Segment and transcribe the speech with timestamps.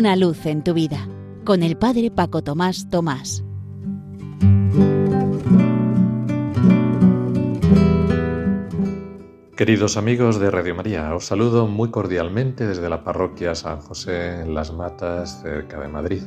[0.00, 1.06] Una luz en tu vida
[1.44, 3.44] con el Padre Paco Tomás Tomás.
[9.54, 14.54] Queridos amigos de Radio María, os saludo muy cordialmente desde la parroquia San José en
[14.54, 16.22] Las Matas, cerca de Madrid.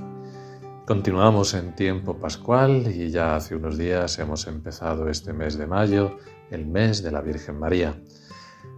[0.86, 6.18] Continuamos en tiempo pascual y ya hace unos días hemos empezado este mes de mayo,
[6.52, 8.00] el mes de la Virgen María.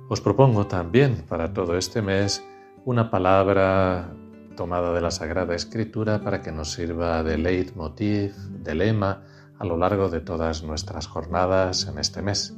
[0.07, 2.41] Os propongo también para todo este mes
[2.86, 4.16] una palabra
[4.55, 9.23] tomada de la Sagrada Escritura para que nos sirva de leitmotiv, de lema,
[9.59, 12.54] a lo largo de todas nuestras jornadas en este mes.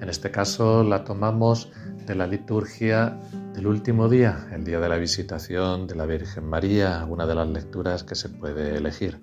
[0.00, 1.70] En este caso la tomamos
[2.06, 3.20] de la liturgia
[3.54, 7.48] del último día, el día de la visitación de la Virgen María, una de las
[7.48, 9.22] lecturas que se puede elegir.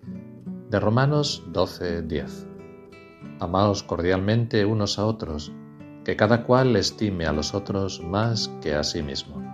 [0.70, 2.48] De Romanos 12, 10.
[3.40, 5.52] Amaos cordialmente unos a otros,
[6.04, 9.47] que cada cual estime a los otros más que a sí mismo.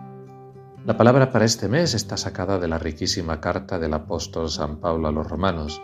[0.85, 5.07] La palabra para este mes está sacada de la riquísima carta del apóstol San Pablo
[5.07, 5.81] a los romanos,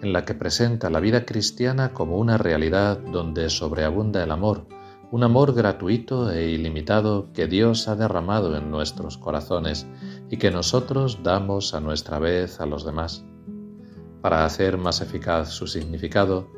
[0.00, 4.66] en la que presenta la vida cristiana como una realidad donde sobreabunda el amor,
[5.10, 9.86] un amor gratuito e ilimitado que Dios ha derramado en nuestros corazones
[10.30, 13.26] y que nosotros damos a nuestra vez a los demás.
[14.22, 16.48] Para hacer más eficaz su significado,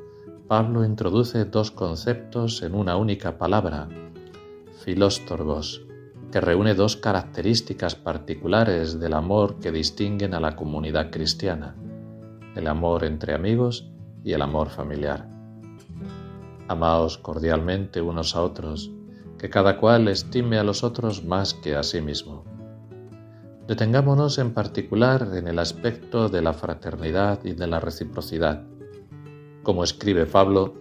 [0.47, 3.88] Pablo introduce dos conceptos en una única palabra,
[4.84, 5.89] filóstorgos,
[6.31, 11.75] que reúne dos características particulares del amor que distinguen a la comunidad cristiana,
[12.55, 13.91] el amor entre amigos
[14.25, 15.28] y el amor familiar.
[16.69, 18.91] Amaos cordialmente unos a otros,
[19.39, 22.44] que cada cual estime a los otros más que a sí mismo.
[23.67, 28.65] Detengámonos en particular en el aspecto de la fraternidad y de la reciprocidad.
[29.62, 30.75] Como escribe Pablo,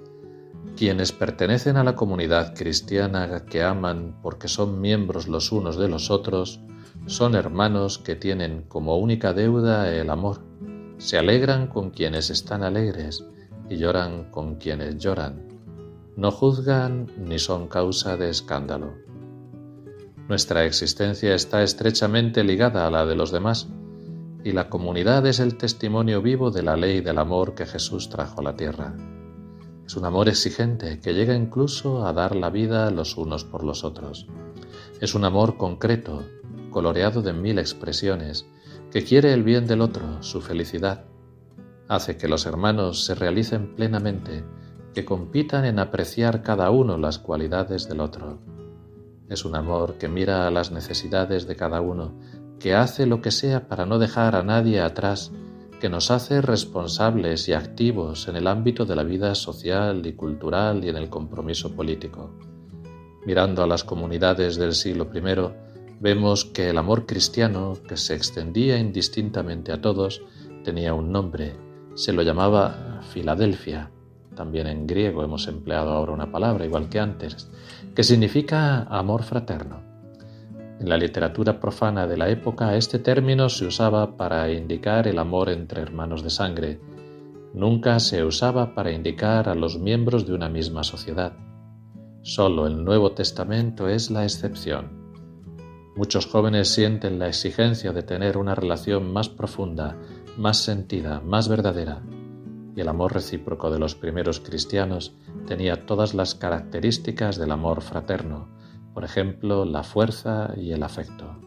[0.80, 6.10] quienes pertenecen a la comunidad cristiana que aman porque son miembros los unos de los
[6.10, 6.62] otros,
[7.06, 10.40] son hermanos que tienen como única deuda el amor.
[10.98, 13.26] Se alegran con quienes están alegres
[13.70, 15.50] y lloran con quienes lloran.
[16.16, 18.94] No juzgan ni son causa de escándalo.
[20.30, 23.68] Nuestra existencia está estrechamente ligada a la de los demás
[24.46, 28.40] y la comunidad es el testimonio vivo de la ley del amor que Jesús trajo
[28.40, 28.96] a la tierra.
[29.90, 33.84] Es un amor exigente que llega incluso a dar la vida los unos por los
[33.84, 34.28] otros.
[35.02, 36.26] Es un amor concreto,
[36.70, 38.46] coloreado de mil expresiones,
[38.92, 41.06] que quiere el bien del otro, su felicidad.
[41.88, 44.44] Hace que los hermanos se realicen plenamente,
[44.94, 48.38] que compitan en apreciar cada uno las cualidades del otro.
[49.28, 52.14] Es un amor que mira a las necesidades de cada uno,
[52.60, 55.32] que hace lo que sea para no dejar a nadie atrás
[55.80, 60.84] que nos hace responsables y activos en el ámbito de la vida social y cultural
[60.84, 62.32] y en el compromiso político.
[63.26, 68.78] Mirando a las comunidades del siglo I, vemos que el amor cristiano, que se extendía
[68.78, 70.22] indistintamente a todos,
[70.64, 71.56] tenía un nombre.
[71.96, 73.92] Se lo llamaba Filadelfia.
[74.36, 77.50] También en griego hemos empleado ahora una palabra, igual que antes,
[77.96, 79.89] que significa amor fraterno.
[80.80, 85.50] En la literatura profana de la época este término se usaba para indicar el amor
[85.50, 86.80] entre hermanos de sangre.
[87.54, 91.34] Nunca se usaba para indicar a los miembros de una misma sociedad.
[92.22, 95.00] Solo el Nuevo Testamento es la excepción.
[95.98, 99.98] Muchos jóvenes sienten la exigencia de tener una relación más profunda,
[100.38, 102.02] más sentida, más verdadera,
[102.74, 105.14] y el amor recíproco de los primeros cristianos
[105.46, 108.48] tenía todas las características del amor fraterno,
[109.00, 111.38] por ejemplo, la fuerza y el afecto.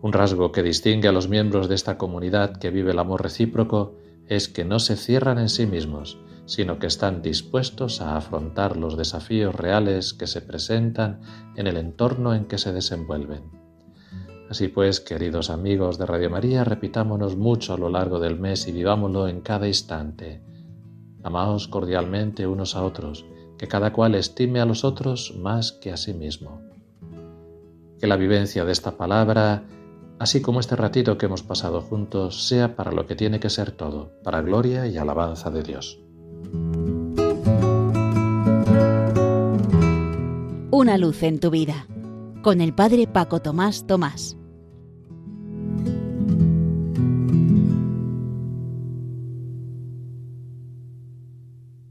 [0.00, 3.96] Un rasgo que distingue a los miembros de esta comunidad que vive el amor recíproco
[4.28, 6.16] es que no se cierran en sí mismos,
[6.46, 11.20] sino que están dispuestos a afrontar los desafíos reales que se presentan
[11.54, 13.42] en el entorno en que se desenvuelven.
[14.48, 18.72] Así pues, queridos amigos de Radio María, repitámonos mucho a lo largo del mes y
[18.72, 20.40] vivámoslo en cada instante.
[21.22, 23.26] Amaos cordialmente unos a otros,
[23.62, 26.60] que cada cual estime a los otros más que a sí mismo.
[28.00, 29.62] Que la vivencia de esta palabra,
[30.18, 33.70] así como este ratito que hemos pasado juntos, sea para lo que tiene que ser
[33.70, 36.00] todo, para gloria y alabanza de Dios.
[40.72, 41.86] Una luz en tu vida,
[42.42, 44.36] con el Padre Paco Tomás Tomás.